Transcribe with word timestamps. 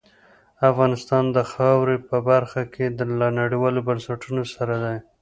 افغانستان 0.69 1.23
د 1.35 1.37
خاورې 1.51 1.97
په 2.09 2.17
برخه 2.29 2.61
کې 2.73 2.85
له 3.21 3.27
نړیوالو 3.39 3.85
بنسټونو 3.87 4.43
سره 4.55 4.75
دی. 4.83 4.97